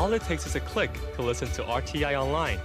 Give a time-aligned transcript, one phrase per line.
[0.00, 2.60] All it takes is a click to listen to RTI online.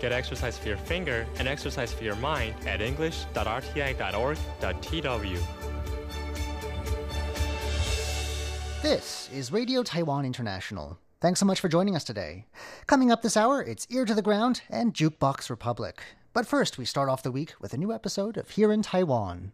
[0.00, 5.38] Get exercise for your finger and exercise for your mind at english.rti.org.tw.
[8.80, 10.98] This is Radio Taiwan International.
[11.20, 12.46] Thanks so much for joining us today.
[12.86, 16.00] Coming up this hour, it's Ear to the Ground and Jukebox Republic.
[16.32, 19.50] But first, we start off the week with a new episode of Here in Taiwan.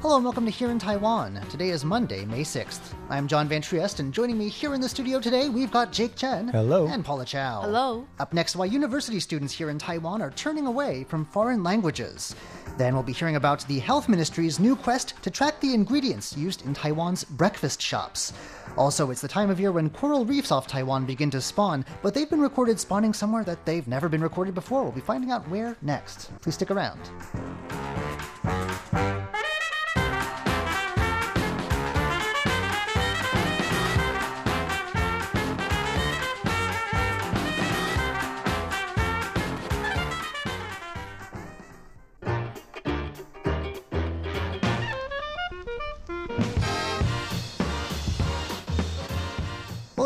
[0.00, 1.38] Hello and welcome to Here in Taiwan.
[1.50, 2.94] Today is Monday, May 6th.
[3.10, 6.16] I'm John Van Triest, and joining me here in the studio today, we've got Jake
[6.16, 6.48] Chen.
[6.48, 6.86] Hello.
[6.86, 7.60] And Paula Chow.
[7.60, 8.06] Hello.
[8.18, 12.34] Up next, why university students here in Taiwan are turning away from foreign languages.
[12.76, 16.64] Then we'll be hearing about the Health Ministry's new quest to track the ingredients used
[16.64, 18.32] in Taiwan's breakfast shops.
[18.76, 22.14] Also, it's the time of year when coral reefs off Taiwan begin to spawn, but
[22.14, 24.82] they've been recorded spawning somewhere that they've never been recorded before.
[24.82, 26.30] We'll be finding out where next.
[26.40, 27.00] Please stick around.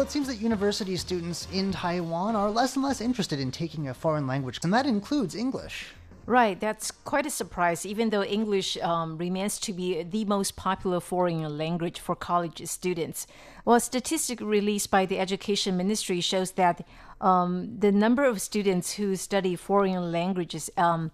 [0.07, 3.95] It seems that university students in Taiwan are less and less interested in taking a
[3.95, 5.87] foreign language, and that includes English.
[6.27, 11.01] Right, that's quite a surprise, even though English um, remains to be the most popular
[11.01, 13.27] foreign language for college students.
[13.65, 16.87] Well, a statistic released by the Education Ministry shows that
[17.21, 21.11] um, the number of students who study foreign languages um,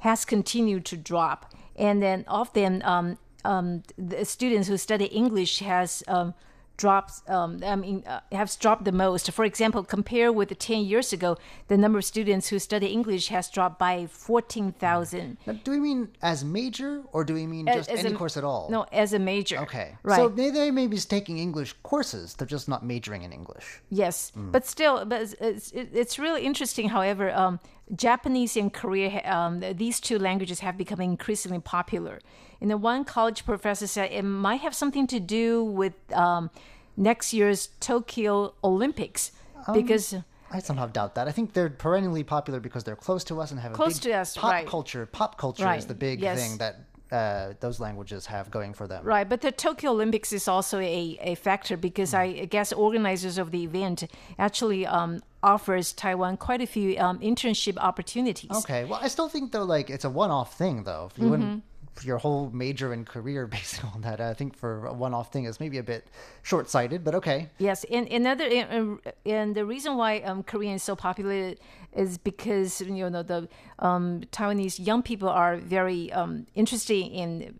[0.00, 1.54] has continued to drop.
[1.76, 6.34] And then of them, um, um, the students who study English has um,
[6.76, 9.30] drops um, I mean uh, has dropped the most.
[9.30, 11.36] For example, compared with 10 years ago,
[11.68, 15.38] the number of students who study English has dropped by 14,000.
[15.46, 18.16] Now, do we mean as major, or do we mean As- just as any a-
[18.16, 18.68] course at all?
[18.70, 19.58] No, as a major.
[19.58, 19.96] Okay.
[20.02, 20.16] Right.
[20.16, 23.80] So they, they may be taking English courses, they're just not majoring in English.
[23.90, 26.88] Yes, but still, but it's, it's, it's really interesting.
[26.88, 27.60] However, um,
[27.94, 32.20] Japanese and korean um, these two languages have become increasingly popular.
[32.64, 36.48] And the one college professor said it might have something to do with um,
[36.96, 39.32] next year's Tokyo Olympics
[39.74, 40.14] because.
[40.50, 41.28] I somehow doubt that.
[41.28, 44.04] I think they're perennially popular because they're close to us and have a Close big
[44.04, 44.66] to us, pop right.
[44.66, 45.04] culture.
[45.04, 46.40] Pop culture is the big yes.
[46.40, 46.76] thing that
[47.12, 49.04] uh, those languages have going for them.
[49.04, 53.50] Right, but the Tokyo Olympics is also a, a factor because I guess organizers of
[53.50, 54.04] the event
[54.38, 58.52] actually um, offers Taiwan quite a few um, internship opportunities.
[58.52, 58.86] Okay.
[58.86, 61.10] Well, I still think though, like it's a one-off thing though.
[61.18, 64.92] You wouldn't for your whole major and career based on that, I think for a
[64.92, 66.06] one-off thing is maybe a bit
[66.42, 67.48] short-sighted, but okay.
[67.58, 71.54] Yes, and another and, and the reason why um, Korean is so popular
[71.92, 77.54] is because you know the um, Taiwanese young people are very um, interested in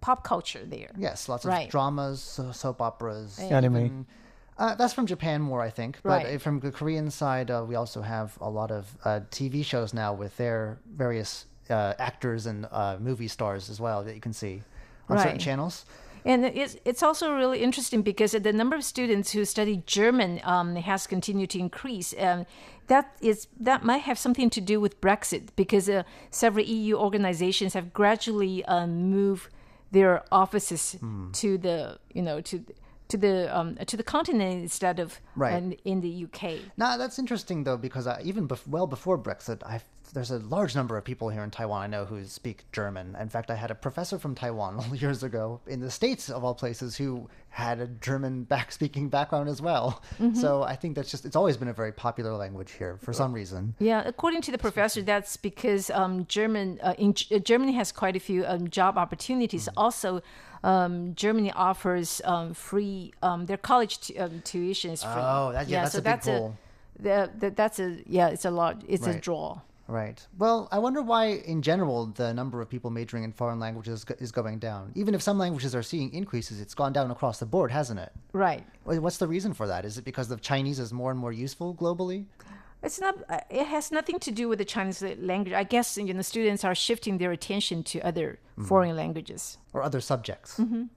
[0.00, 0.90] pop culture there.
[0.96, 1.70] Yes, lots of Right.
[1.70, 3.76] dramas, soap operas, Anime.
[3.76, 4.06] even-
[4.58, 6.00] Uh, that's from Japan more, I think.
[6.02, 6.34] But Right.
[6.34, 9.94] uh, from the Korean side, uh, we also have a lot of uh, TV shows
[9.94, 14.32] now with their various uh, actors and uh, movie stars as well that you can
[14.32, 14.62] see
[15.08, 15.84] on certain channels.
[16.24, 20.76] And it's, it's also really interesting because the number of students who study German um,
[20.76, 22.14] has continued to increase.
[22.18, 22.44] Um,
[22.88, 27.72] that is that might have something to do with Brexit because uh, several EU organizations
[27.74, 29.48] have gradually um, moved
[29.92, 30.96] their offices
[31.32, 32.64] to the you know to
[33.08, 35.54] to the um, to the continent instead of Right.
[35.54, 36.58] in, in the UK.
[36.76, 39.80] Now that's interesting though because uh, even bef- well before Brexit, I
[40.12, 43.16] there's a large number of people here in Taiwan I know who speak German.
[43.20, 46.54] In fact, I had a professor from Taiwan years ago in the states of all
[46.54, 50.02] places who had a German back speaking background as well.
[50.34, 53.32] So I think that's just it's always been a very popular language here for some
[53.32, 53.74] reason.
[53.78, 58.16] Yeah, according to the professor, that's because um, German uh, in, uh, Germany has quite
[58.16, 59.68] a few um, job opportunities.
[59.68, 59.72] Mm.
[59.76, 60.22] Also,
[60.62, 65.12] um, Germany offers um, free um, their college tu- um, tuition is free.
[65.14, 66.56] Oh, that- yeah, that's so a big that's pull.
[66.98, 68.82] a the, the, that's a yeah, it's a lot.
[68.86, 69.60] It's a draw.
[69.90, 70.24] Right.
[70.38, 74.30] Well, I wonder why, in general, the number of people majoring in foreign languages is
[74.30, 74.92] going down.
[74.94, 78.12] Even if some languages are seeing increases, it's gone down across the board, hasn't it?
[78.32, 78.64] Right.
[78.84, 79.84] What's the reason for that?
[79.84, 82.26] Is it because the Chinese is more and more useful globally?
[82.84, 83.16] It's not.
[83.28, 85.54] uh, It has nothing to do with the Chinese language.
[85.54, 88.68] I guess you know students are shifting their attention to other Mm-hmm.
[88.68, 89.58] foreign languages.
[89.72, 90.58] or other subjects.
[90.58, 90.88] We've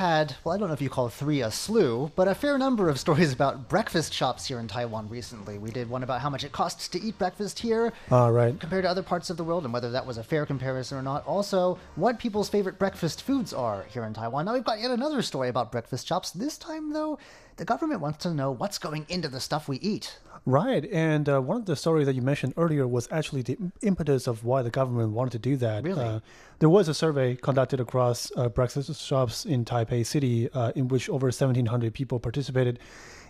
[0.00, 2.88] had, well, I don't know if you call three a slew, but a fair number
[2.88, 5.58] of stories about breakfast shops here in Taiwan recently.
[5.58, 8.58] We did one about how much it costs to eat breakfast here All right.
[8.58, 11.02] compared to other parts of the world and whether that was a fair comparison or
[11.02, 11.26] not.
[11.26, 14.46] Also, what people's favorite breakfast foods are here in Taiwan.
[14.46, 16.30] Now, we've got yet another story about breakfast shops.
[16.30, 17.18] This time, though,
[17.58, 20.18] the government wants to know what's going into the stuff we eat.
[20.46, 24.26] Right, and uh, one of the stories that you mentioned earlier was actually the impetus
[24.26, 25.84] of why the government wanted to do that.
[25.84, 26.04] Really?
[26.04, 26.20] Uh,
[26.60, 31.08] there was a survey conducted across uh, breakfast shops in Taipei City, uh, in which
[31.08, 32.78] over 1,700 people participated.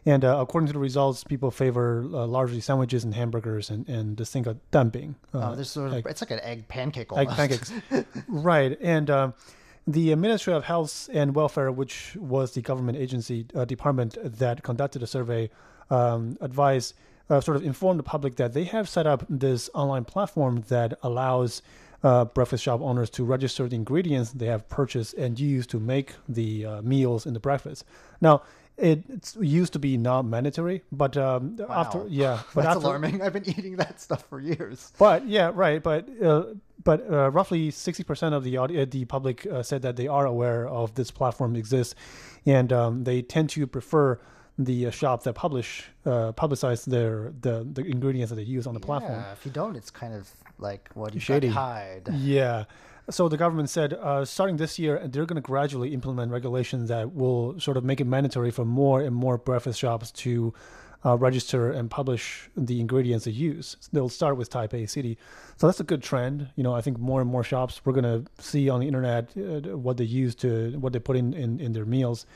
[0.07, 4.17] And uh, according to the results, people favor uh, largely sandwiches and hamburgers and, and
[4.17, 5.15] this thing called danbing.
[5.35, 7.73] Oh, this sort of, it's like an egg pancake egg pancakes.
[8.29, 8.79] right.
[8.81, 9.35] And um,
[9.87, 15.01] the Ministry of Health and Welfare, which was the government agency uh, department that conducted
[15.01, 15.51] the survey,
[15.91, 16.95] um, advised,
[17.29, 20.95] uh, sort of inform the public that they have set up this online platform that
[21.03, 21.63] allows
[22.03, 26.15] uh, breakfast shop owners to register the ingredients they have purchased and used to make
[26.29, 27.85] the uh, meals in the breakfast.
[28.21, 28.43] Now,
[28.81, 33.21] it used to be not mandatory, but um, after yeah, but That's after, alarming.
[33.21, 34.93] I've been eating that stuff for years.
[34.99, 35.83] but yeah, right.
[35.83, 36.45] But uh,
[36.83, 40.09] but uh, roughly sixty percent of the audi- uh, the public uh, said that they
[40.09, 41.95] are aware of this platform exists,
[42.47, 44.19] and um, they tend to prefer
[44.65, 48.75] the uh, shop that publish uh, publicize their the the ingredients that they use on
[48.75, 49.21] the platform.
[49.21, 51.49] Yeah, if you don't, it's kind of like what you Shady.
[51.49, 52.09] should hide.
[52.13, 52.65] Yeah.
[53.09, 57.13] So the government said, uh, starting this year, they're going to gradually implement regulations that
[57.13, 60.55] will sort of make it mandatory for more and more breakfast shops to
[61.05, 63.77] uh, register and publish the ingredients they use.
[63.93, 65.19] They'll start with Taipei City,
[65.57, 66.49] so that's a good trend.
[66.57, 69.31] You know, I think more and more shops we're going to see on the internet
[69.37, 72.27] uh, what they use to what they put in, in, in their meals,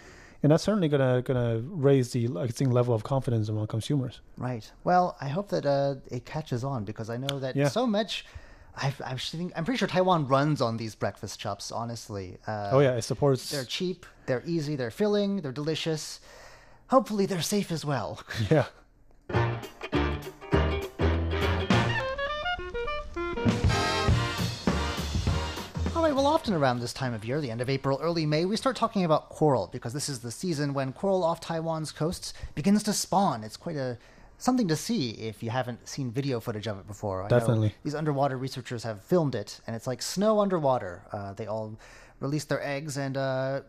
[0.44, 3.66] and that's certainly going to going to raise the I think level of confidence among
[3.66, 4.20] consumers.
[4.36, 4.70] Right.
[4.84, 7.68] Well, I hope that uh, it catches on because I know that Yeah.
[7.68, 8.24] so much.
[8.76, 11.72] I've, I'm, think, I'm pretty sure Taiwan runs on these breakfast shops.
[11.72, 12.36] Honestly.
[12.46, 13.50] Uh, oh yeah, it supports.
[13.50, 14.04] They're cheap.
[14.26, 14.76] They're easy.
[14.76, 15.40] They're filling.
[15.40, 16.20] They're delicious.
[16.88, 18.20] Hopefully, they're safe as well.
[18.50, 18.66] yeah.
[26.44, 29.02] Often around this time of year, the end of April, early May, we start talking
[29.02, 33.42] about coral because this is the season when coral off Taiwan's coasts begins to spawn.
[33.42, 33.96] It's quite a
[34.36, 37.20] something to see if you haven't seen video footage of it before.
[37.20, 37.74] I know Definitely.
[37.82, 41.06] these underwater researchers have filmed it, and it's like snow underwater.
[41.10, 41.78] Uh, they all
[42.20, 43.62] release their eggs and uh,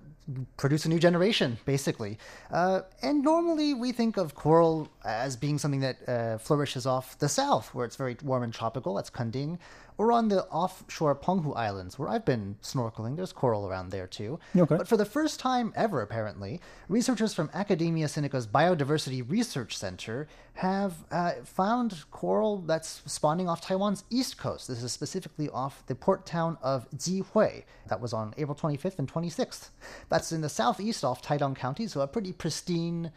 [0.57, 2.17] produce a new generation, basically.
[2.51, 7.29] Uh, and normally we think of coral as being something that uh, flourishes off the
[7.29, 8.95] south, where it's very warm and tropical.
[8.95, 9.59] That's Kenting.
[9.97, 13.15] Or on the offshore Penghu Islands, where I've been snorkeling.
[13.15, 14.39] There's coral around there too.
[14.55, 14.75] Okay.
[14.75, 21.05] But for the first time ever, apparently, researchers from Academia Sinica's Biodiversity Research Center have
[21.11, 24.67] uh, found coral that's spawning off Taiwan's east coast.
[24.67, 27.63] This is specifically off the port town of Jihui.
[27.87, 29.69] That was on April 25th and 26th.
[30.15, 33.11] That's in the southeast off Taidong County, so a pretty pristine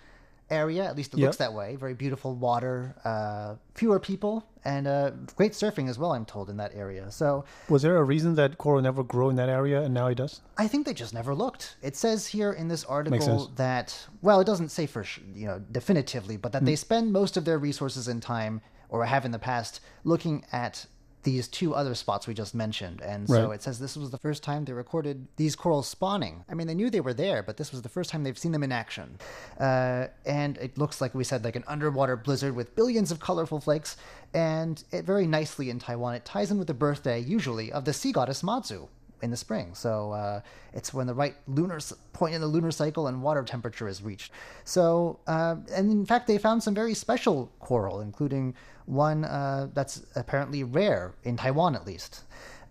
[0.51, 0.83] area.
[0.85, 1.27] At least it Yep.
[1.29, 1.77] looks that way.
[1.77, 6.57] Very beautiful water, uh, fewer people, and uh, great surfing as well, I'm told, in
[6.57, 7.09] that area.
[7.13, 10.17] So Was there a reason that coral never grew in that area and now it
[10.17, 10.41] does?
[10.57, 11.77] I think they just never looked.
[11.83, 15.05] It says here in this article that, well, it doesn't say for
[15.37, 16.67] you know definitively, but that Mm.
[16.67, 20.87] they spend most of their resources and time, or have in the past, looking at
[21.25, 23.01] these two other spots we just mentioned.
[23.01, 23.55] And so Right.
[23.57, 26.45] it says this was the first time they recorded these corals spawning.
[26.49, 28.53] I mean, they knew they were there, but this was the first time they've seen
[28.53, 29.19] them in action.
[29.59, 33.61] Uh, and it looks like we said, like an underwater blizzard with billions of colorful
[33.61, 33.97] flakes.
[34.33, 37.93] And it very nicely in Taiwan, it ties in with the birthday, usually, of the
[37.93, 38.89] sea goddess Matsu
[39.23, 39.75] in the spring.
[39.75, 40.41] So uh,
[40.73, 41.79] it's when the right lunar
[42.13, 44.33] point in the lunar cycle and water temperature is reached.
[44.65, 48.55] So, uh, and in fact, they found some very special coral, including
[48.87, 52.25] one uh, that's apparently rare in Taiwan, at least.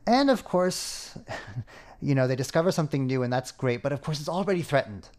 [0.06, 1.18] And of course,
[2.01, 3.82] you know, they discover something new, and that's great.
[3.82, 5.10] But of course, it's already threatened.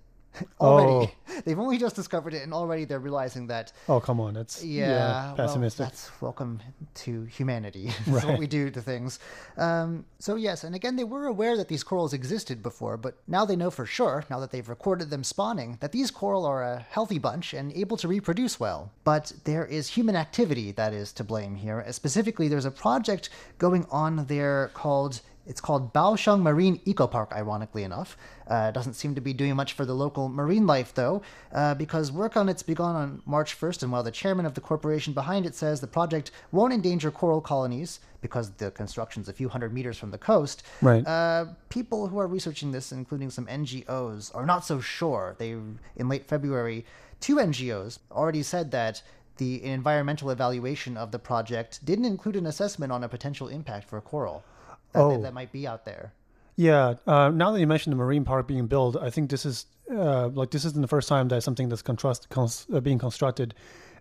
[0.60, 1.12] already,
[1.44, 5.26] they've only just discovered it, and already they're realizing that Oh come on, that's yeah,
[5.28, 5.86] well, pessimistic.
[5.86, 6.60] that's welcome
[6.94, 7.86] to humanity.
[8.06, 8.38] that's what Right.
[8.38, 9.18] we do to things.
[9.56, 13.44] Um, so yes, and again, they were aware that these corals existed before, but now
[13.44, 16.80] they know for sure, now that they've recorded them spawning, that these coral are a
[16.90, 18.90] healthy bunch and able to reproduce well.
[19.04, 21.84] But there is human activity that is to blame here.
[21.90, 27.82] Specifically, there's a project going on there called it's called Baosheng Marine Eco Park, ironically
[27.82, 28.18] enough.
[28.46, 31.22] Uh, doesn't seem to be doing much for the local marine life, though,
[31.54, 34.60] uh, because work on it's begun on March 1st, and while the chairman of the
[34.60, 39.48] corporation behind it says the project won't endanger coral colonies because the construction's a few
[39.48, 41.06] hundred meters from the coast, Right.
[41.06, 45.34] uh, people who are researching this, including some NGOs, are not so sure.
[45.38, 45.50] They,
[45.96, 46.84] in late February,
[47.20, 49.02] two NGOs already said that
[49.38, 54.00] the environmental evaluation of the project didn't include an assessment on a potential impact for
[54.00, 54.42] coral
[54.92, 55.20] that, Oh.
[55.22, 56.12] that might be out there.
[56.56, 56.94] Yeah.
[57.06, 60.28] Uh, now that you mentioned the marine park being built, I think this is uh,
[60.28, 63.54] like this isn't the first time that something that's contrast, cons- uh, being constructed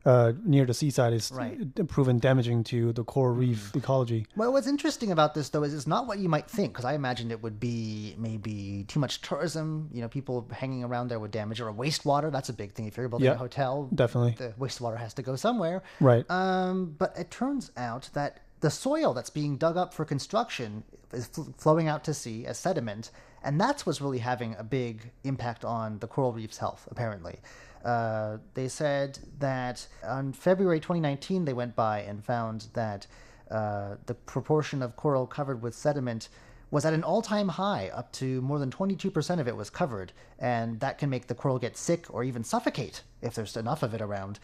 [0.06, 1.58] uh, near the seaside is Right.
[1.88, 3.78] proven damaging to the coral reef Mm.
[3.78, 4.26] ecology.
[4.38, 6.94] Well, what's interesting about this, though, is it's not what you might think, because I
[6.94, 9.90] imagined it would be maybe too much tourism.
[9.94, 12.32] You know, people hanging around there would damage or wastewater.
[12.32, 12.86] That's a big thing.
[12.88, 14.36] If you're building Yeah, a hotel, definitely.
[14.38, 15.84] the wastewater has to go somewhere.
[16.00, 16.30] Right.
[16.30, 20.84] Um, but it turns out that the soil that's being dug up for construction
[21.14, 23.12] is fl- flowing out to sea as sediment,
[23.44, 27.40] and that's what's really having a big impact on the coral reef's health, apparently.
[27.86, 33.08] Uh, they said that on February 2019, they went by and found that
[33.52, 36.30] uh, the proportion of coral covered with sediment
[36.70, 40.80] was at an all-time high up to more than 22% of it was covered and
[40.82, 44.02] that can make the coral get sick or even suffocate if there's enough of it
[44.02, 44.38] around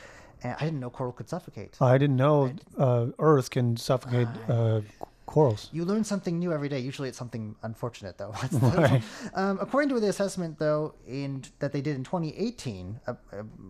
[0.43, 4.81] and i didn't know coral could suffocate I didn't know uh, Earth can suffocate uh,
[5.25, 5.69] corals.
[5.71, 9.01] you learn something new every day usually it's something unfortunate though the-
[9.33, 13.15] um, according to the assessment though in that they did in 2018 a, a,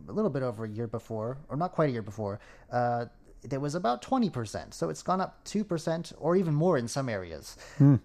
[0.10, 2.40] a little bit over a year before or not quite a year before
[2.72, 3.06] uh,
[3.46, 4.74] there was about 20%.
[4.74, 7.58] So it's gone up 2% or even more in some areas.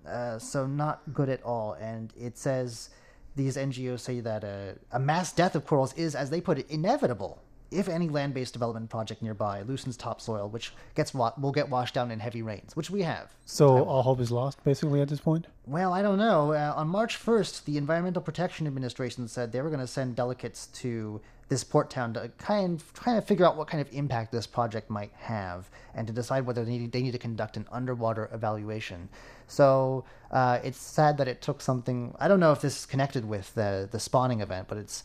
[0.05, 1.75] Uh, so not good at all.
[1.75, 2.91] And it says
[3.37, 6.69] these NGOs say that a, a mass death of corals is, as they put it,
[6.69, 11.95] inevitable if any land-based development project nearby loosens topsoil, which gets wa- will get washed
[11.95, 13.35] down in heavy rains, which we have.
[13.45, 15.47] So all hope is lost, basically, at this point.
[15.67, 16.53] Well, I don't know.
[16.53, 20.67] Uh, on March 1st, the Environmental Protection Administration said they were going to send delegates
[20.67, 24.33] to this port town to kind of, kind of figure out what kind of impact
[24.33, 27.67] this project might have and to decide whether they need, they need to conduct an
[27.73, 29.09] underwater evaluation.
[29.47, 32.15] So uh, it's sad that it took something.
[32.21, 35.05] I don't know if this is connected with the, the spawning event, but it's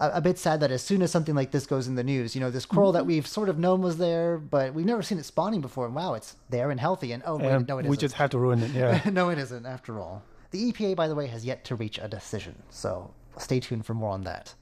[0.00, 2.34] a, a bit sad that as soon as something like this goes in the news,
[2.34, 3.08] you know, this coral that mm-hmm.
[3.08, 6.14] we've sort of known was there, but we've never seen it spawning before, and wow,
[6.14, 8.00] it's there and healthy, and oh, wait, And no, it we isn't.
[8.00, 8.70] just had to ruin it.
[8.70, 9.02] Yeah.
[9.12, 10.22] no, it isn't, after all.
[10.50, 13.94] The EPA, by the way, has yet to reach a decision, so stay tuned for
[13.94, 14.54] more on that.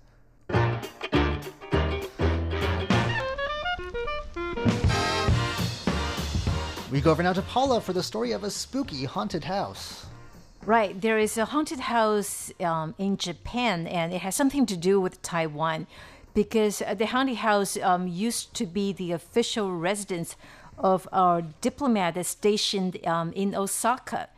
[6.90, 10.06] We go over now to Paula for the story of a spooky haunted house.
[10.68, 11.00] Right.
[11.00, 15.22] There is a haunted house um, in Japan, and it has something to do with
[15.22, 15.86] Taiwan
[16.34, 20.36] because uh, the haunted house um, used to be the official residence
[20.76, 24.28] of our diplomat stationed um, in Osaka.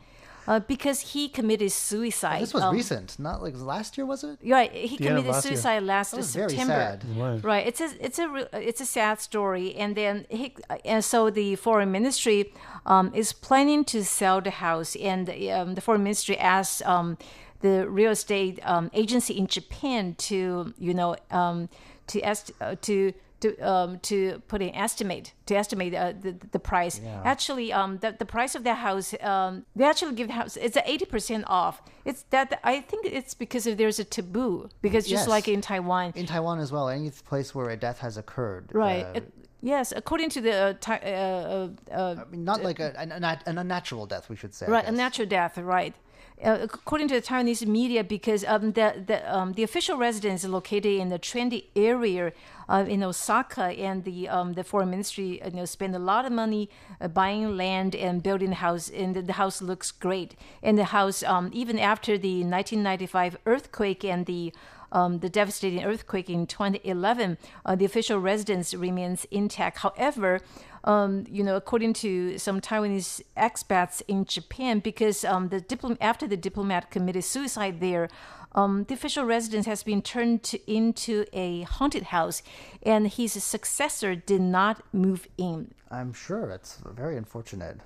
[0.51, 2.43] Uh, because he committed suicide.
[2.43, 4.37] This was um, recent, not like last year, was it?
[4.45, 5.55] Right, he end of committed last year.
[5.55, 6.75] suicide last That was very September.
[6.75, 7.05] sad.
[7.17, 7.45] Right.
[7.45, 7.67] Right.
[7.69, 11.93] It's a it's a it's a sad story, and then he and so the foreign
[11.93, 12.53] ministry
[12.85, 17.17] um, is planning to sell the house, and um, the foreign ministry asked um,
[17.61, 21.69] the real estate um, agency in Japan to you know um,
[22.09, 26.59] to ask uh, to to um, to put an estimate to estimate uh, the the
[26.59, 27.01] price.
[27.25, 30.77] Actually, um, the the price of that house, um, they actually give the house it's
[30.85, 31.83] eighty percent off.
[32.05, 35.29] It's that I think it's because of there's a taboo because just Yes.
[35.29, 38.71] like in Taiwan, In Taiwan as well, any place where a death has occurred.
[38.73, 39.05] Right.
[39.05, 39.33] uh, It-
[39.63, 43.25] yes, according to the uh, uh, uh, uh, I mean, not like a, an, an,
[43.25, 44.67] an unnatural death, we should say.
[44.67, 45.95] Right, a natural death, right.
[46.43, 50.49] Uh, according to the Taiwanese media, because um, the the um, the official residence is
[50.49, 52.33] located in the trendy area
[52.67, 56.33] uh, in Osaka, and the um, the foreign ministry you know spend a lot of
[56.33, 60.35] money uh, buying land and building the house, and the, the house looks great.
[60.63, 64.55] And the house, um, even after the 1995 earthquake and the
[64.93, 69.79] um, the devastating earthquake in 2011, uh, the official residence remains intact.
[69.79, 70.41] However,
[70.85, 76.27] um, you know, according to some Taiwanese expats in Japan, because um, the diplom- after
[76.27, 78.09] the diplomat committed suicide there,
[78.53, 82.43] um, the official residence has been turned to, into a haunted house,
[82.83, 85.73] and his successor did not move in.
[85.91, 87.79] I'm sure it's very unfortunate.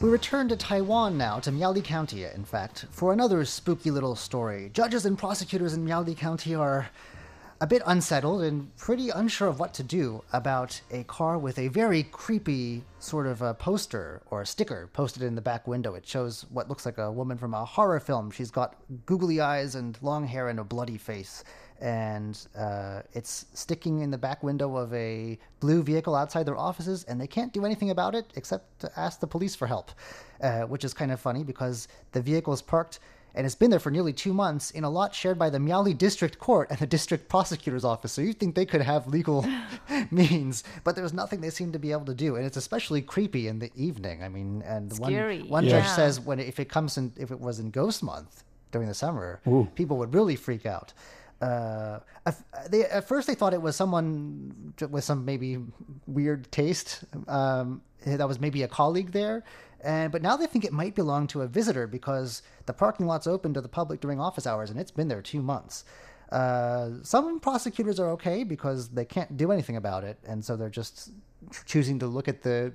[0.00, 4.70] We return to Taiwan now, to Miaoli County, in fact, for another spooky little story.
[4.72, 6.88] Judges and prosecutors in Miaoli County are
[7.60, 11.66] a bit unsettled and pretty unsure of what to do about a car with a
[11.66, 15.96] very creepy sort of a poster or a sticker posted in the back window.
[15.96, 18.30] It shows what looks like a woman from a horror film.
[18.30, 21.42] She's got googly eyes and long hair and a bloody face.
[21.80, 27.04] And uh, it's sticking in the back window of a blue vehicle outside their offices,
[27.04, 29.92] and they can't do anything about it except to ask the police for help,
[30.42, 32.98] uh, which is kind of funny because the vehicle is parked
[33.34, 35.96] and it's been there for nearly two months in a lot shared by the Miaoli
[35.96, 38.10] District Court and the District Prosecutor's Office.
[38.12, 39.46] So you'd think they could have legal
[40.10, 43.46] means, but there's nothing they seem to be able to do, and it's especially creepy
[43.48, 44.22] in the evening.
[44.24, 45.40] I mean, and Scary.
[45.40, 45.80] one one Yeah.
[45.80, 48.42] judge says when if it comes in if it was in Ghost Month
[48.72, 49.40] during the summer,
[49.76, 50.92] people would really freak out.
[51.40, 55.58] Uh, at- they, at first, they thought it was someone with some maybe
[56.06, 59.44] weird taste um, that was maybe a colleague there.
[59.80, 63.28] And but now they think it might belong to a visitor because the parking lot's
[63.28, 65.84] open to the public during office hours, and it's been there two months.
[66.32, 70.68] Uh, some prosecutors are okay because they can't do anything about it, and so they're
[70.68, 71.12] just
[71.64, 72.72] choosing to look at the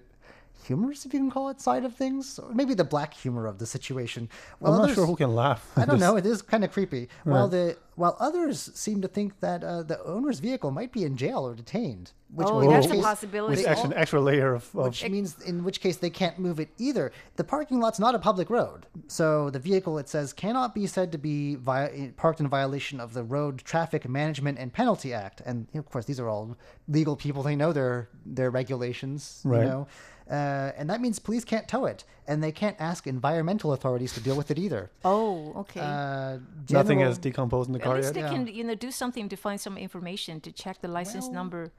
[0.65, 3.57] humorous, if you can call it, side of things, or maybe the black humor of
[3.59, 4.29] the situation.
[4.59, 5.69] While I'm not others- sure who can laugh.
[5.77, 6.15] I don't This- know.
[6.15, 7.09] It is kind of creepy.
[7.23, 11.15] While the while others seem to think that uh, the owner's vehicle might be in
[11.15, 13.53] jail or detained, which Oh, in that's which a possibility.
[13.53, 16.39] It's they extra, all- extra layer of, of which means in which case they can't
[16.39, 17.11] move it either.
[17.35, 21.11] The parking lot's not a public road, so the vehicle it says cannot be said
[21.11, 25.43] to be vi- parked in violation of the Road Traffic Management and Penalty Act.
[25.45, 29.59] And of course, these are all legal people; they know their their regulations, Right.
[29.59, 29.87] you know.
[30.29, 34.21] Uh, and that means police can't tow it, and they can't ask environmental authorities to
[34.21, 34.89] deal with it either.
[35.03, 35.79] Oh, okay.
[35.81, 36.37] Uh,
[36.69, 38.29] nothing general- has decomposed in the car At least yet.
[38.29, 41.33] they can, you know, do something to find some information to check the license Well,
[41.33, 41.71] number.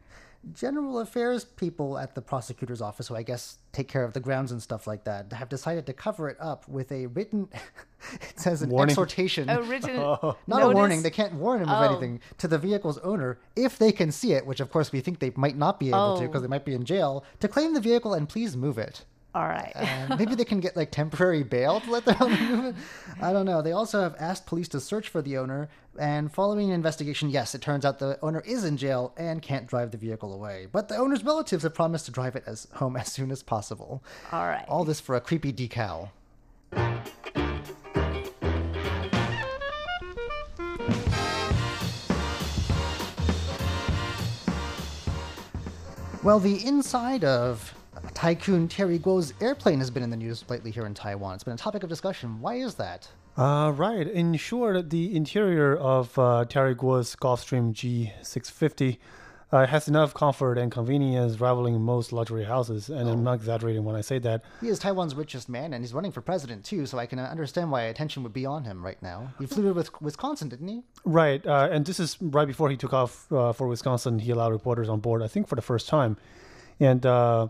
[0.53, 4.53] General affairs people at the prosecutor's office, who I guess take care of the grounds
[4.53, 7.49] and stuff like that, have decided to cover it up with a written,
[8.13, 8.91] it says an Warning.
[8.93, 9.49] exhortation.
[9.49, 9.97] A written
[10.47, 11.03] Not a warning.
[11.03, 11.91] They can't warn him of Oh.
[11.93, 15.19] anything to the vehicle's owner if they can see it, which of course we think
[15.19, 16.27] they might not be able to Oh.
[16.27, 19.05] because they might be in jail, to claim the vehicle and please move it.
[19.35, 19.73] All right.
[19.75, 22.77] And maybe they can get like temporary bail to let the owner move.
[23.21, 23.63] I don't know.
[23.63, 27.55] They also have asked police to search for the owner, and following an investigation, yes,
[27.55, 30.67] it turns out the owner is in jail and can't drive the vehicle away.
[30.71, 34.05] But the owner's relatives have promised to drive it as home as soon as possible.
[34.31, 34.65] All right.
[34.69, 36.11] All this for a creepy decal.
[46.23, 47.74] Well, the inside of
[48.13, 51.35] Tycoon Terry Guo's airplane has been in the news lately here in Taiwan.
[51.35, 52.41] It's been a topic of discussion.
[52.41, 53.09] Why is that?
[53.37, 54.07] Uh, right.
[54.07, 58.99] In short, the interior of uh, Terry Guo's Gulfstream G650
[59.51, 62.89] uh, has enough comfort and convenience rivaling most luxury houses.
[62.89, 64.43] And I'm not exaggerating when I say that.
[64.61, 67.71] He is Taiwan's richest man, and he's running for president too, so I can understand
[67.71, 69.33] why attention would be on him right now.
[69.39, 70.83] He flew with Wisconsin, didn't he?
[71.05, 71.45] Right.
[71.47, 74.19] Uh, and this is right before he took off uh, for Wisconsin.
[74.19, 76.17] He allowed reporters on board, I think, for the first time.
[76.81, 77.49] And, uh,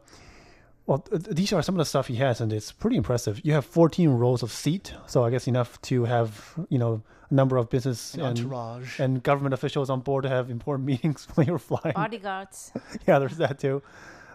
[0.86, 3.40] well, these are some of the stuff he has, and it's pretty impressive.
[3.44, 7.34] You have 14 rows of seat, so I guess enough to have, you know, a
[7.34, 9.00] number of business An and, entourage.
[9.00, 11.94] and government officials on board to have important meetings when you're flying.
[11.94, 12.72] Bodyguards.
[13.06, 13.82] yeah, there's that too.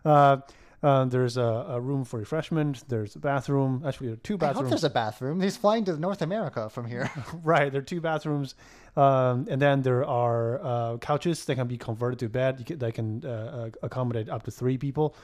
[0.03, 0.37] Uh,
[0.81, 2.87] uh, there's a, a room for refreshment.
[2.87, 3.83] There's a bathroom.
[3.85, 4.69] Actually, there are two I hope bathrooms.
[4.69, 5.41] there's a bathroom.
[5.41, 7.11] He's flying to North America from here.
[7.43, 8.55] right, there are two bathrooms,
[8.95, 12.59] um, and then there are uh, couches that can be converted to bed.
[12.59, 15.15] You can, they can uh, uh, accommodate up to three people.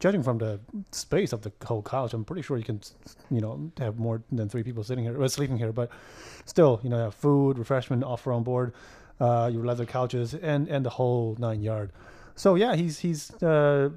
[0.00, 0.58] Judging from the
[0.92, 2.80] space of the whole couch, I'm pretty sure you can,
[3.30, 5.72] you know, have more than three people sitting here, well, sleeping here.
[5.72, 5.90] But
[6.46, 8.72] still, you know, have food, refreshment offer on board,
[9.20, 11.92] uh, your leather couches, and and the whole nine yard.
[12.34, 13.90] So yeah, he's he's uh,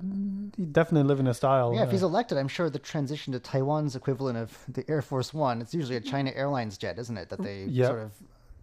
[0.58, 1.74] he definitely living a style.
[1.74, 5.02] yeah, if he's uh, elected, I'm sure the transition to Taiwan's equivalent of the Air
[5.02, 7.88] Force One, it's usually a China Airlines jet, isn't it, that they Yeah.
[7.88, 8.12] sort of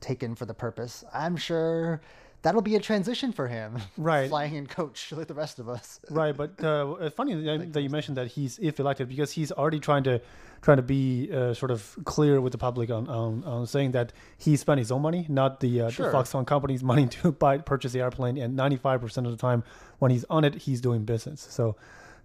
[0.00, 1.04] take in for the purpose.
[1.14, 2.00] I'm sure
[2.42, 3.78] that'll be a transition for him.
[3.96, 4.28] Right.
[4.34, 6.00] Flying in coach like the rest of us.
[6.10, 9.52] Right, but uh, it's funny that that you mentioned that he's if elected because he's
[9.52, 10.20] already trying to
[10.62, 14.12] trying to be uh, sort of clear with the public on, on, on saying that
[14.38, 16.10] he spent his own money, not the, uh, Sure.
[16.10, 19.38] the Foxconn company's money to buy purchase the airplane, and ninety five percent of the
[19.38, 19.64] time
[19.98, 21.46] when he's on it, he's doing business.
[21.50, 21.76] So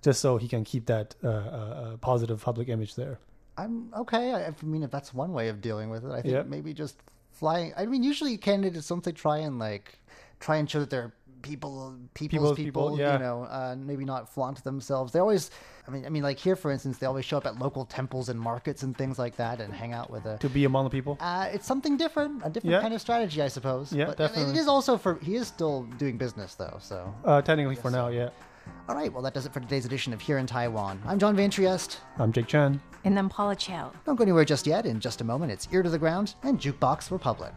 [0.03, 3.19] just so he can keep that uh, uh, uh, positive public image there.
[3.57, 4.33] I'm okay.
[4.33, 6.43] I, I mean, if that's one way of dealing with it, I think Yeah.
[6.43, 6.95] maybe just
[7.31, 7.73] flying.
[7.75, 9.97] I mean, usually candidates don't they try and like
[10.39, 12.83] try and show that they're people, people's People's people.
[12.91, 13.13] people, yeah.
[13.13, 15.11] You know, uh, maybe not flaunt themselves.
[15.13, 15.51] They always.
[15.87, 18.27] I mean, I mean, like here, for instance, they always show up at local temples
[18.29, 20.37] and markets and things like that, and hang out with a.
[20.39, 21.17] To be among the people.
[21.21, 22.81] Uh, it's something different, a different Yeah.
[22.81, 23.93] kind of strategy, I suppose.
[23.93, 24.53] Yeah, but and definitely.
[24.53, 26.77] It is also for he is still doing business though.
[26.81, 28.29] So, Uh, technically, for now, yeah.
[28.89, 29.11] all right.
[29.13, 31.01] Well, that does it for today's edition of Here in Taiwan.
[31.05, 31.99] I'm John Van Trieste.
[32.19, 32.81] I'm Jake Chen.
[33.05, 33.91] And then Paula Chow.
[34.05, 34.85] Don't go anywhere just yet.
[34.85, 37.53] In just a moment, it's Ear to the Ground and Jukebox Republic.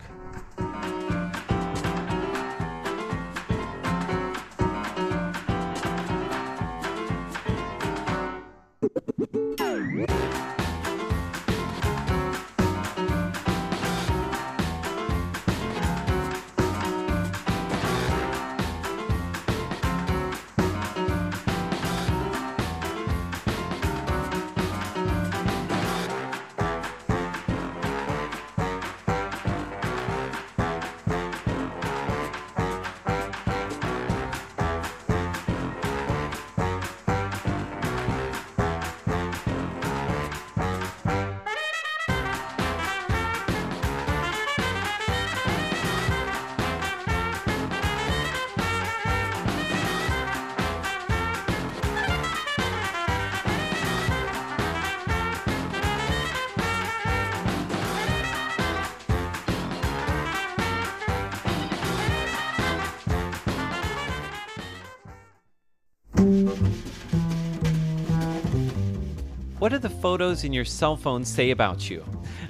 [70.00, 72.04] photos in your cell phone say about you?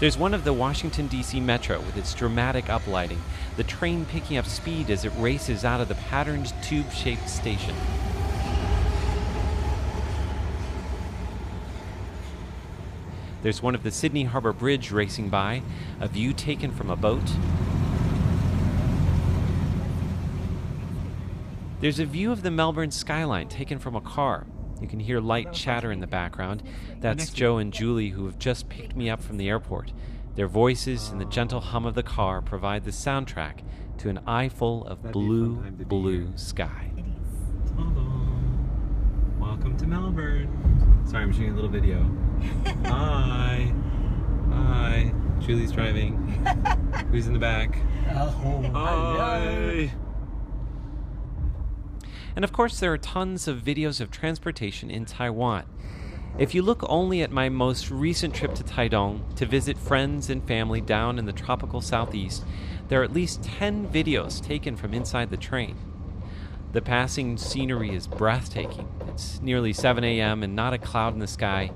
[0.00, 1.38] There's one of the Washington, D.C.
[1.38, 3.20] Metro with its dramatic uplighting,
[3.58, 7.76] the train picking up speed as it races out of the patterned tube shaped station.
[13.44, 15.60] There's one of the Sydney Harbor Bridge racing by,
[16.00, 17.30] a view taken from a boat.
[21.82, 24.46] There's a view of the Melbourne skyline taken from a car,
[24.80, 26.62] you can hear light chatter in the background.
[27.00, 29.92] That's Joe and Julie who have just picked me up from the airport.
[30.36, 33.58] Their voices and the gentle hum of the car provide the soundtrack
[33.98, 36.90] to an eye full of blue, blue sky.
[37.76, 38.26] Hello.
[39.38, 41.02] Welcome to Melbourne.
[41.04, 42.23] Sorry, I'm shooting a little video.
[42.86, 43.72] Hi.
[44.50, 45.12] Hi.
[45.40, 46.16] Julie's driving.
[47.10, 47.78] Who's in the back?
[48.10, 49.92] Oh, Hi.
[52.36, 55.64] And of course, there are tons of videos of transportation in Taiwan.
[56.36, 60.44] If you look only at my most recent trip to Taidong to visit friends and
[60.44, 62.44] family down in the tropical southeast,
[62.88, 65.76] there are at least 10 videos taken from inside the train.
[66.72, 68.88] The passing scenery is breathtaking.
[69.14, 70.42] It's nearly 7 a.m.
[70.42, 71.70] and not a cloud in the sky.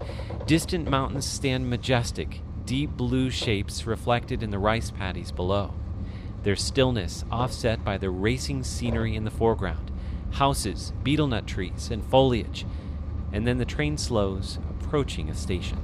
[0.49, 5.73] Distant mountains stand majestic, deep blue shapes reflected in the rice paddies below.
[6.43, 9.93] Their stillness offset by the racing scenery in the foreground
[10.33, 12.67] houses, betel nut trees, and foliage,
[13.33, 15.79] and then the train slows, approaching a station.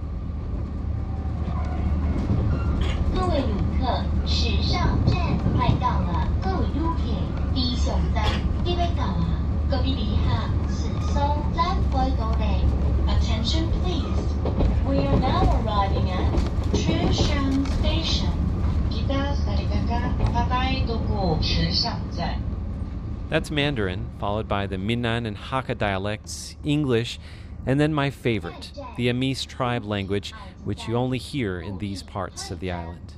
[13.09, 14.85] Attention please.
[14.87, 16.33] We are now arriving at
[16.73, 18.31] Chishang Station.
[23.31, 27.19] That's Mandarin, followed by the Minnan and Hakka dialects, English,
[27.65, 32.51] and then my favorite, the Amis tribe language, which you only hear in these parts
[32.51, 33.15] of the island.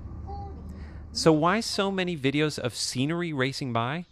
[1.12, 4.06] So, why so many videos of scenery racing by?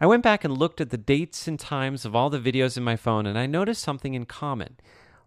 [0.00, 2.84] I went back and looked at the dates and times of all the videos in
[2.84, 4.76] my phone, and I noticed something in common.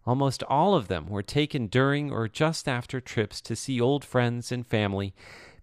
[0.05, 4.49] Almost all of them were taken during or just after trips to see old friends
[4.49, 5.13] and family,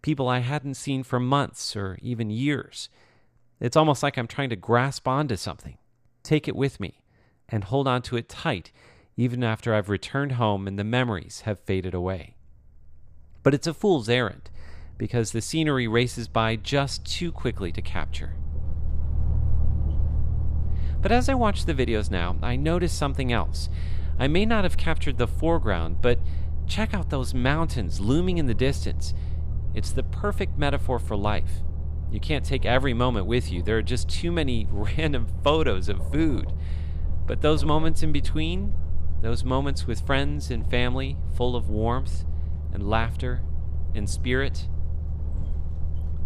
[0.03, 2.90] people I hadn't seen for months or even years.
[3.61, 5.79] It's almost like I'm trying to grasp onto something,
[6.23, 7.03] take it with me,
[7.49, 8.73] and hold on to it tight,
[9.16, 12.37] even after I've returned home and the memories have faded away.
[13.42, 14.51] But it's a fool's errand,
[14.99, 18.35] because the scenery races by just too quickly to capture.
[21.00, 23.68] But as I watch the videos now, I notice something else.
[24.18, 26.18] I may not have captured the foreground, but
[26.66, 29.14] check out those mountains looming in the distance.
[29.74, 31.62] It's the perfect metaphor for life.
[32.11, 33.62] You can't take every moment with you.
[33.62, 36.52] There are just too many random photos of food.
[37.26, 38.74] But those moments in between,
[39.20, 42.24] those moments with friends and family full of warmth
[42.72, 43.42] and laughter
[43.94, 44.68] and spirit,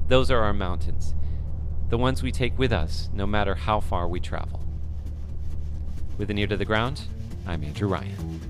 [0.09, 1.15] those are our mountains.
[1.93, 4.61] The ones we take with us no matter how far we travel.
[6.17, 7.03] With an ear to the ground,
[7.47, 8.41] I'm Andrew Ryan.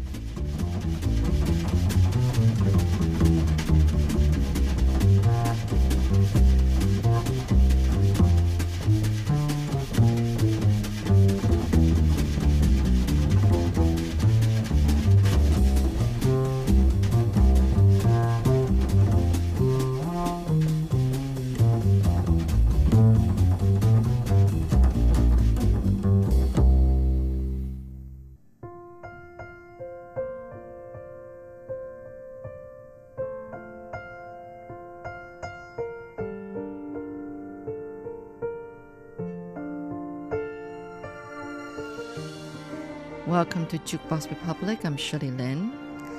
[43.33, 44.85] Welcome to Jukebox Republic.
[44.85, 45.73] I'm Shirley Lin.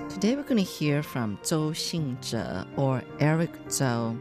[0.10, 4.20] Today we're going to hear from Zhou Xingzhe or Eric Zhou.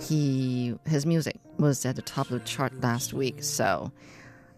[0.00, 3.92] He his music was at the top of the chart last week, so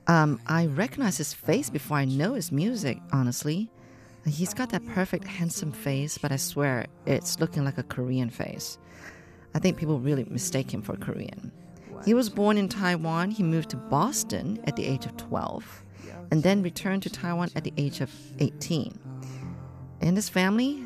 [0.07, 3.01] um, I recognize his face before I know his music.
[3.12, 3.68] Honestly,
[4.25, 8.79] he's got that perfect handsome face, but I swear it's looking like a Korean face.
[9.57, 11.51] I think people really mistake him for Korean.
[12.05, 13.33] He was born in Taiwan.
[13.33, 15.85] He moved to Boston at the age of 12
[16.32, 18.99] and then returned to Taiwan at the age of 18.
[20.01, 20.84] In his family,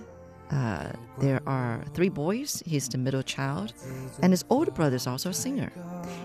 [0.52, 2.62] uh, there are three boys.
[2.66, 3.74] He's the middle child,
[4.22, 5.72] and his older brother is also a singer.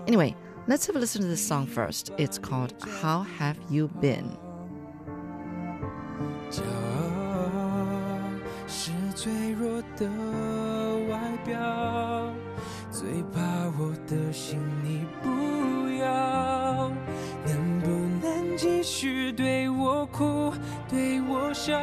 [0.07, 0.35] Anyway,
[0.67, 2.11] let's have a listen to this song first.
[2.17, 4.37] It's called How Have You Been?
[6.51, 8.29] 骄傲
[8.67, 10.07] 是脆弱的
[11.09, 12.31] 外表，
[12.91, 13.41] 最怕
[13.79, 15.29] 我的心你不
[19.00, 20.52] 续对我哭，
[20.90, 21.78] 对我笑，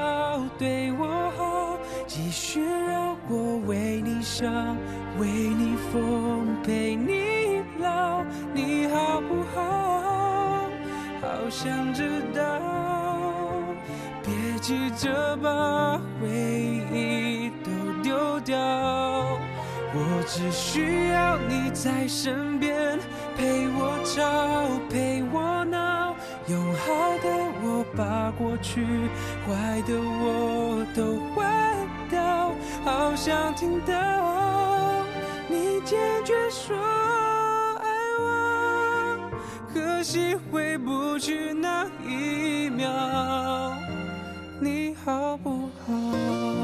[0.59, 4.75] 对我好，继续让我为你伤，
[5.17, 8.21] 为你疯，陪你老，
[8.53, 10.67] 你好不好？
[11.21, 12.41] 好想知道。
[14.21, 16.27] 别急着把回
[16.91, 22.99] 忆都丢掉，我只需要你在身边，
[23.37, 25.54] 陪我吵，陪我，
[26.47, 27.29] 用好的
[27.63, 28.85] 我把过去
[29.47, 31.51] 坏的我都换
[32.07, 32.51] 掉，
[32.83, 35.03] 好想听到
[35.47, 36.77] 你坚决说
[37.81, 39.31] 爱我，
[39.73, 43.73] 可惜回不去那一秒。
[44.59, 46.54] 你好不好？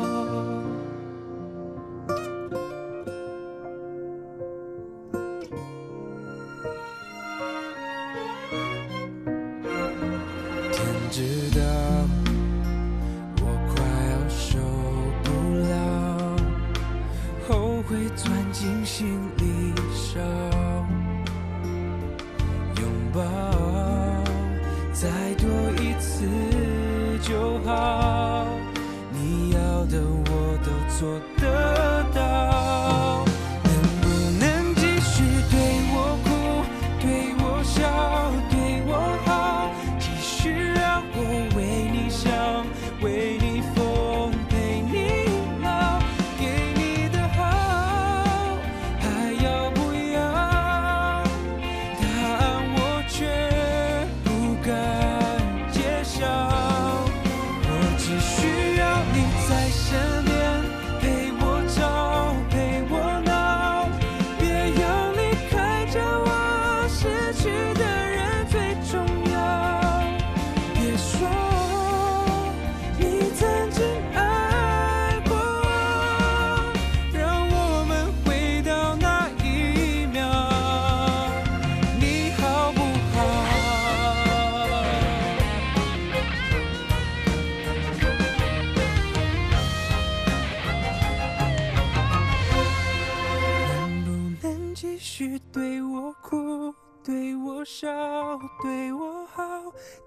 [98.62, 99.44] 对我好，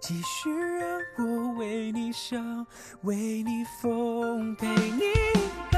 [0.01, 2.37] 继续让我为你笑，
[3.03, 5.74] 为你疯，陪你。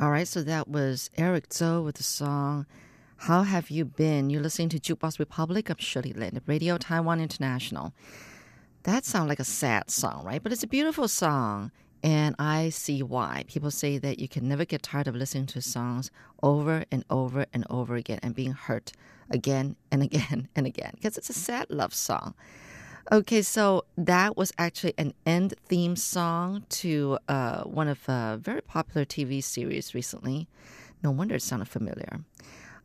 [0.00, 2.66] All right, so that was Eric Zhou with the song
[3.16, 4.30] How Have You Been?
[4.30, 5.68] You're listening to Jukebox Republic.
[5.68, 7.92] I'm Shirley Lin, Radio Taiwan International.
[8.84, 10.40] That sounds like a sad song, right?
[10.40, 11.72] But it's a beautiful song.
[12.04, 13.42] And I see why.
[13.48, 16.12] People say that you can never get tired of listening to songs
[16.44, 18.92] over and over and over again and being hurt
[19.30, 22.34] again and again and again because it's a sad love song.
[23.10, 28.60] Okay, so that was actually an end theme song to uh, one of a very
[28.60, 30.46] popular TV series recently.
[31.02, 32.20] No wonder it sounded familiar.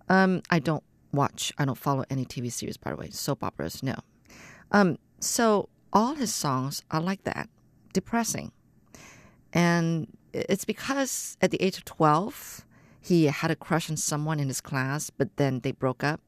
[0.07, 3.83] Um, I don't watch, I don't follow any TV series, by the way, soap operas,
[3.83, 3.95] no.
[4.71, 7.49] Um, so all his songs are like that,
[7.91, 8.53] depressing.
[9.51, 12.65] And it's because at the age of 12,
[13.01, 16.21] he had a crush on someone in his class, but then they broke up.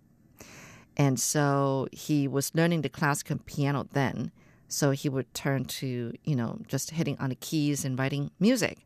[0.97, 4.31] And so he was learning the classical piano then.
[4.67, 8.86] So he would turn to, you know, just hitting on the keys and writing music.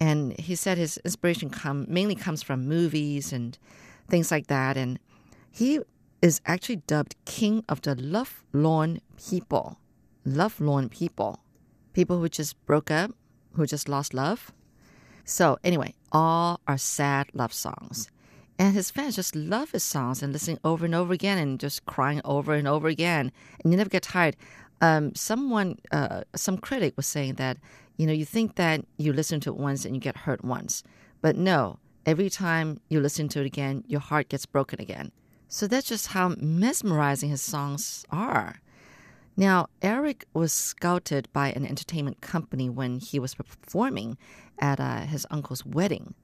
[0.00, 3.56] And he said his inspiration come mainly comes from movies and
[4.08, 4.76] things like that.
[4.76, 4.98] And
[5.50, 5.80] he
[6.20, 9.78] is actually dubbed king of the lovelorn people.
[10.24, 11.40] Lovelorn people.
[11.92, 13.12] People who just broke up,
[13.54, 14.52] who just lost love.
[15.24, 18.10] So anyway, all are sad love songs.
[18.62, 21.84] And his fans just love his songs and listening over and over again and just
[21.84, 23.32] crying over and over again.
[23.58, 24.36] And you never get tired.
[24.80, 27.56] Um, someone, uh, some critic was saying that,
[27.96, 30.84] you know, you think that you listen to it once and you get hurt once.
[31.20, 35.10] But no, every time you listen to it again, your heart gets broken again.
[35.48, 38.60] So that's just how mesmerizing his songs are.
[39.36, 44.18] Now, Eric was scouted by an entertainment company when he was performing
[44.60, 46.14] at uh, his uncle's wedding.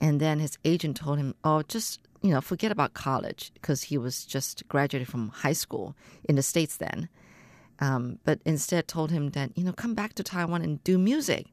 [0.00, 3.98] And then his agent told him, oh, just, you know, forget about college because he
[3.98, 7.08] was just graduated from high school in the States then.
[7.78, 11.46] Um, but instead told him that, you know, come back to Taiwan and do music.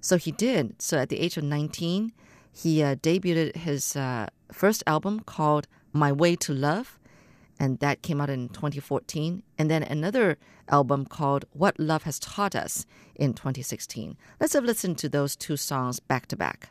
[0.00, 0.80] So he did.
[0.80, 2.12] So at the age of 19,
[2.52, 6.98] he uh, debuted his uh, first album called My Way to Love,
[7.58, 9.42] and that came out in 2014.
[9.58, 14.16] And then another album called What Love Has Taught Us in 2016.
[14.40, 16.70] Let's have listened to those two songs back to back.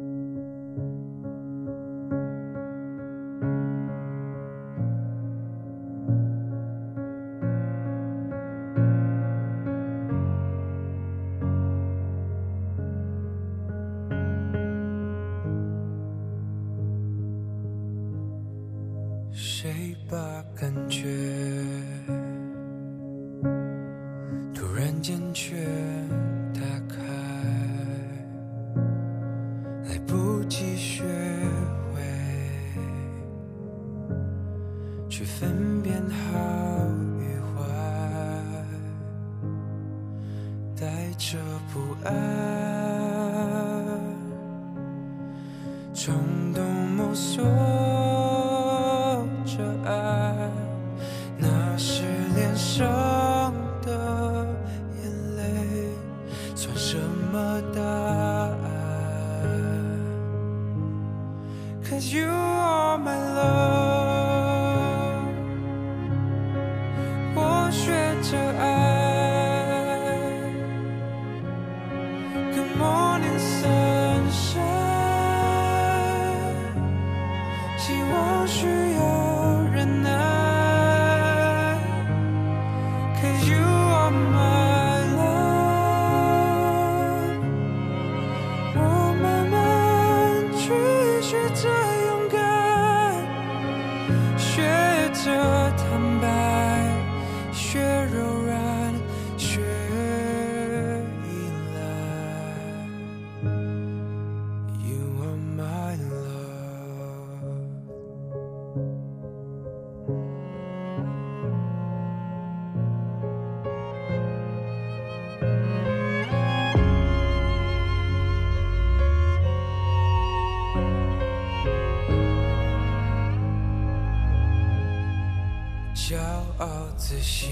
[127.03, 127.49] 自信，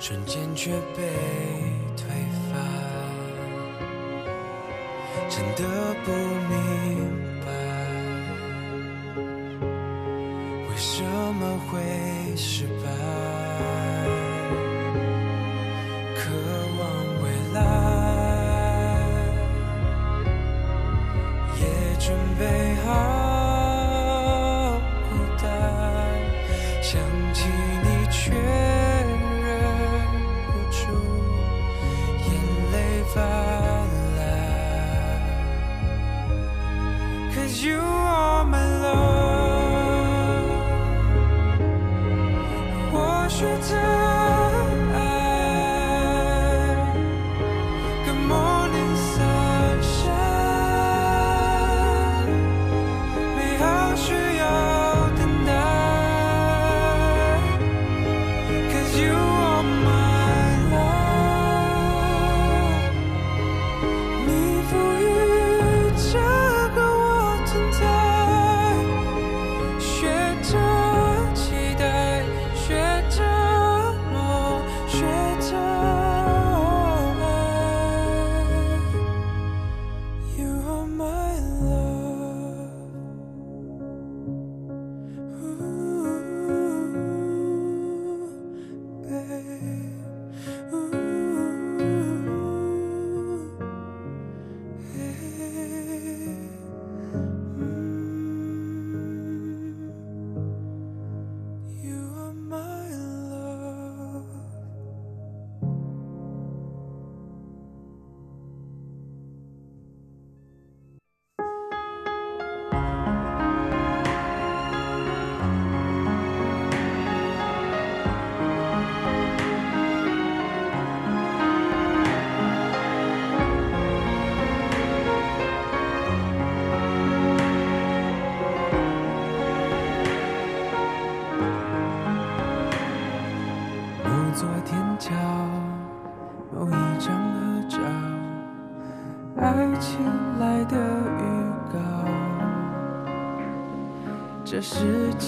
[0.00, 1.02] 瞬间却被
[1.96, 2.06] 推
[2.50, 2.60] 翻，
[5.30, 5.62] 真的
[6.04, 6.10] 不
[6.50, 6.58] 明
[7.40, 7.46] 白，
[10.68, 11.80] 为什么会
[12.36, 12.84] 失败，
[16.16, 16.20] 渴
[16.78, 16.82] 望
[17.22, 17.58] 未来，
[21.60, 21.62] 也
[22.00, 23.15] 准备好。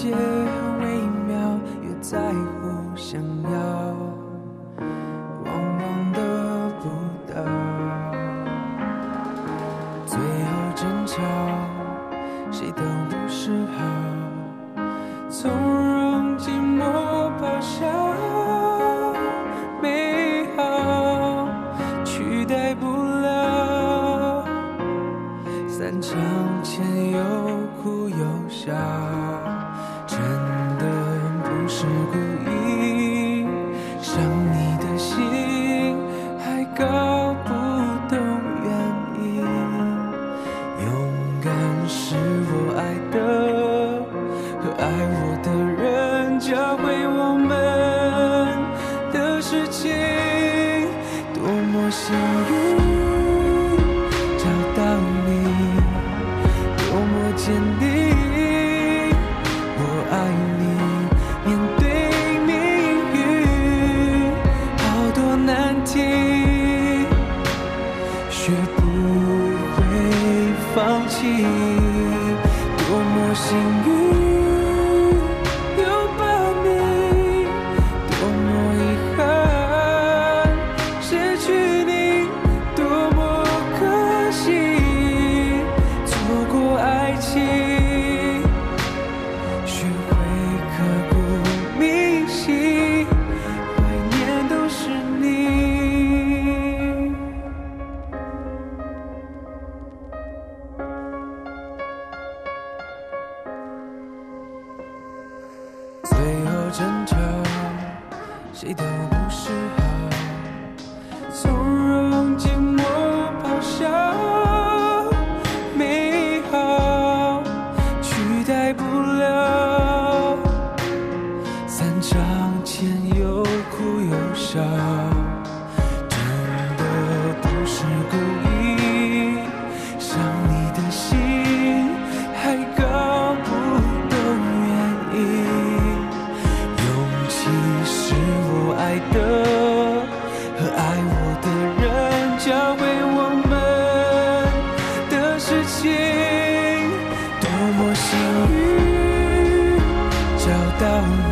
[0.03, 0.38] you.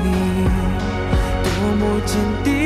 [0.03, 0.47] 你，
[1.43, 2.56] 多么坚定。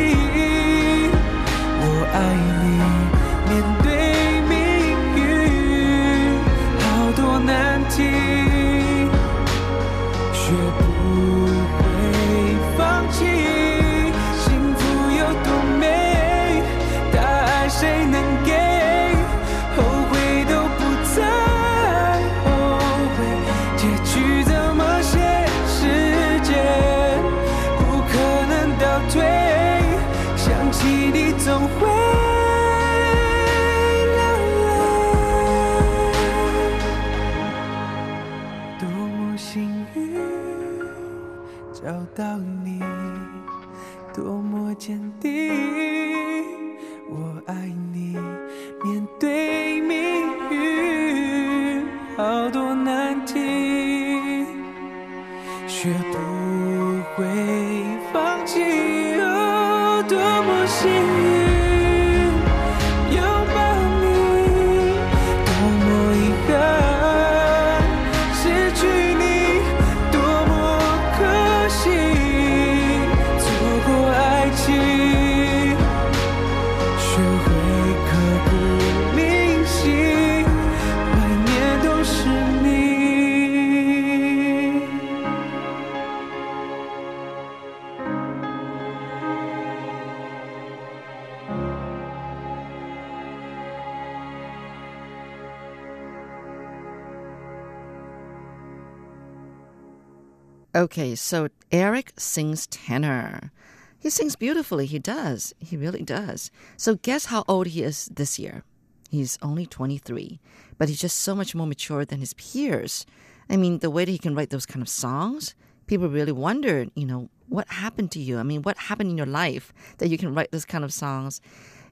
[100.82, 103.52] Okay, so Eric sings tenor.
[104.00, 104.88] He sings beautifully.
[104.88, 105.54] He does.
[105.60, 106.50] He really does.
[106.76, 108.64] So guess how old he is this year?
[109.12, 110.40] He's only 23,
[110.80, 113.06] but he's just so much more mature than his peers.
[113.48, 115.54] I mean, the way that he can write those kind of songs,
[115.86, 118.40] people really wondered, you know, what happened to you?
[118.40, 121.42] I mean, what happened in your life that you can write this kind of songs?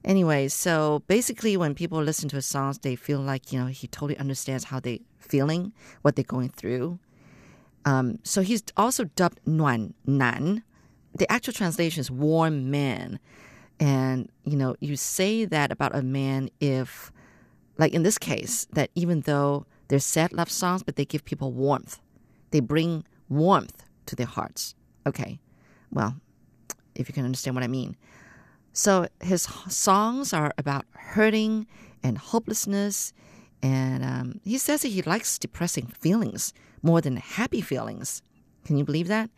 [0.04, 3.86] Anyway, so basically, when people listen to his songs, they feel like, you know, he
[3.86, 5.72] totally understands how they're feeling,
[6.02, 6.98] what they're going through.
[7.84, 10.62] Um, so he's also dubbed Nuan Nan.
[11.14, 13.18] The actual translation is warm man.
[13.78, 17.10] And, you know, you say that about a man if,
[17.78, 21.52] like in this case, that even though they're sad love songs, but they give people
[21.52, 21.98] warmth.
[22.50, 24.74] They bring warmth to their hearts.
[25.06, 25.40] Okay,
[25.90, 26.16] well,
[26.94, 27.96] if you can understand what I mean.
[28.72, 31.66] So his songs are about hurting
[32.02, 33.12] and hopelessness,
[33.62, 36.52] and um, he says that he likes depressing feelings
[36.82, 38.22] more than happy feelings.
[38.64, 39.30] Can you believe that?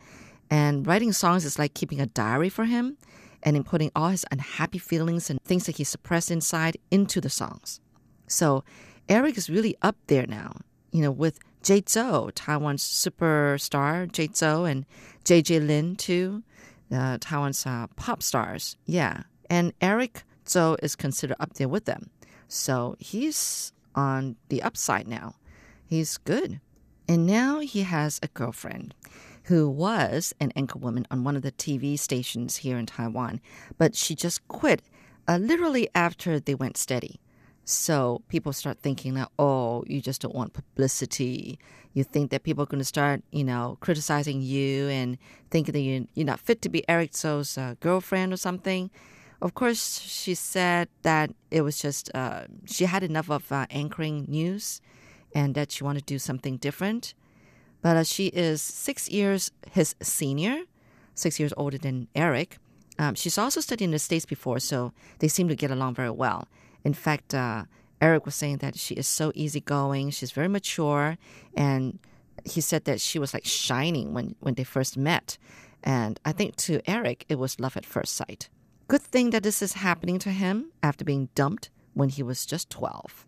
[0.51, 2.97] And writing songs is like keeping a diary for him
[3.43, 7.31] and in putting all his unhappy feelings and things that he suppressed inside into the
[7.31, 7.81] songs.
[8.27, 8.65] So
[9.09, 10.57] Eric is really up there now,
[10.91, 14.85] you know, with Jay Chou, Taiwan's superstar, Jay Chou, and
[15.25, 16.43] JJ Lin, too,
[16.93, 18.77] uh, Taiwan's uh, pop stars.
[18.87, 19.23] Yeah.
[19.49, 22.11] And Eric Chou is considered up there with them.
[22.49, 25.37] So he's on the upside now.
[25.87, 26.61] He's good.
[27.09, 28.95] And now he has a girlfriend
[29.45, 33.41] who was an anchorwoman on one of the TV stations here in Taiwan,
[33.77, 34.83] but she just quit
[35.29, 37.21] uh, literally after they went steady.
[37.65, 41.59] So people start thinking that, oh, you just don't want publicity.
[41.93, 45.17] You think that people are going to start, you know, criticizing you and
[45.51, 48.91] thinking that you, you're not fit to be Eric Chou's uh, girlfriend or something.
[49.41, 54.25] Of course, she said that it was just, uh, she had enough of uh, anchoring
[54.29, 54.81] news
[55.35, 57.15] and that she wanted to do something different.
[57.83, 60.63] But uh, she is six years his senior,
[61.15, 62.59] six years older than Eric.
[62.99, 66.11] Um, she's also studied in the States before, so they seem to get along very
[66.11, 66.47] well.
[66.85, 67.65] In fact, uh,
[68.01, 71.17] Eric was saying that she is so easygoing, she's very mature,
[71.55, 71.99] and
[72.45, 75.39] he said that she was like shining when, when they first met.
[75.83, 78.49] And I think to Eric, it was love at first sight.
[78.89, 82.71] Good thing that this is happening to him after being dumped when he was just
[82.71, 83.27] 12.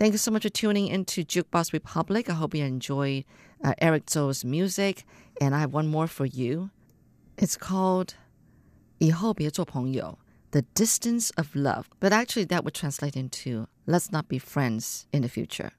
[0.00, 2.30] Thank you so much for tuning into Jukebox Republic.
[2.30, 3.22] I hope you enjoy
[3.62, 5.04] uh, Eric Chou's music.
[5.42, 6.70] And I have one more for you.
[7.36, 8.14] It's called
[8.98, 10.18] 以后别做朋友,
[10.52, 11.84] The Distance of Love.
[12.00, 15.72] But actually, that would translate into Let's Not Be Friends in the Future.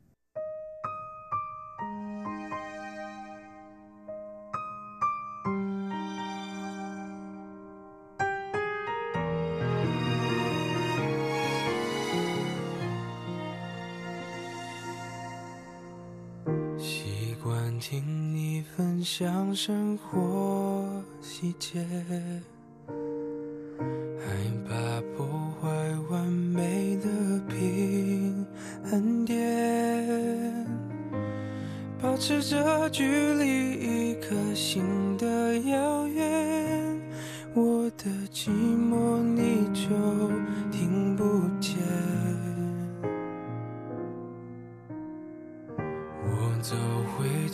[17.81, 21.83] 听你分享生活细节。
[22.87, 22.93] 害
[24.69, 25.25] 怕破
[25.59, 25.67] 坏
[26.11, 27.09] 完美的
[27.49, 28.45] 平
[28.83, 29.35] 衡点，
[31.99, 33.03] 保持着距
[33.33, 36.10] 离一颗心的遥远，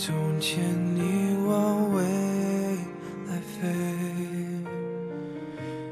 [0.07, 0.63] 从前，
[0.95, 2.01] 你往未
[3.27, 3.67] 来飞。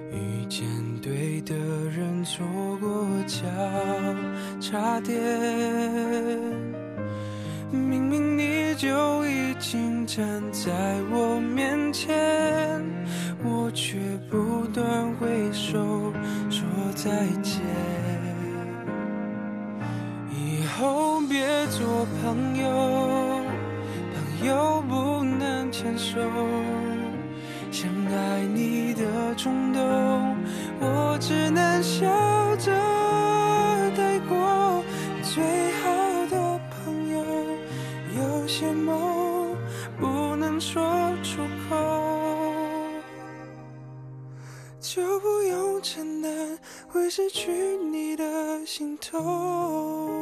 [0.09, 0.65] 遇见
[1.01, 1.53] 对的
[1.89, 2.45] 人，错
[2.79, 3.45] 过交
[4.61, 5.19] 叉点。
[7.69, 10.71] 明明你就已经站在
[11.11, 12.81] 我面前，
[13.43, 13.97] 我却
[14.31, 16.13] 不断挥手
[16.49, 16.63] 说
[16.95, 17.11] 再
[17.43, 17.61] 见。
[20.31, 22.54] 以后别做朋友
[27.71, 29.81] 想爱你的冲动，
[30.79, 32.05] 我只能笑
[32.55, 32.71] 着
[33.97, 34.83] 带过。
[35.21, 35.43] 最
[35.81, 35.91] 好
[36.27, 37.19] 的朋友，
[38.17, 39.53] 有些梦
[39.99, 40.81] 不能说
[41.21, 41.75] 出口，
[44.79, 46.57] 就不用承担
[46.87, 47.51] 会失去
[47.91, 50.14] 你的心痛。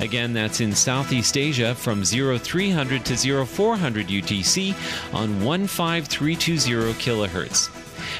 [0.00, 4.74] Again, that's in Southeast Asia from 0300 to 0400 UTC
[5.14, 7.83] on 15320 kilohertz.